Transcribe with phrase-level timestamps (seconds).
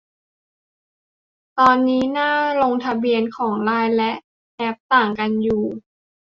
[1.59, 4.11] ตอนนี้หน้าลงทะเบียนของไลน์และ
[4.57, 5.63] แอป ต่างกันอยู่